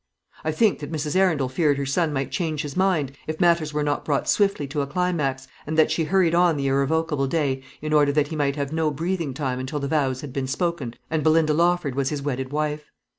[0.43, 1.15] I think that Mrs.
[1.15, 4.81] Arundel feared her son might change his mind if matters were not brought swiftly to
[4.81, 8.55] a climax, and that she hurried on the irrevocable day in order that he might
[8.55, 12.23] have no breathing time until the vows had been spoken and Belinda Lawford was his
[12.23, 12.89] wedded wife.